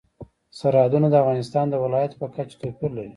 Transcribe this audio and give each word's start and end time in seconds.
سرحدونه 0.59 1.07
د 1.09 1.15
افغانستان 1.23 1.65
د 1.69 1.75
ولایاتو 1.83 2.19
په 2.21 2.27
کچه 2.35 2.55
توپیر 2.61 2.91
لري. 2.97 3.09